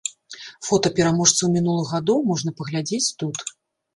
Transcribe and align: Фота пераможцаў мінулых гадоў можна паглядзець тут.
Фота 0.67 0.89
пераможцаў 0.99 1.51
мінулых 1.57 1.91
гадоў 1.95 2.23
можна 2.31 2.53
паглядзець 2.61 3.13
тут. 3.21 3.37